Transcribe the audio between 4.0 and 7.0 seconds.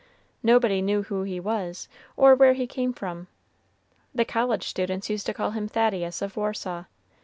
The college students used to call him Thaddeus of Warsaw.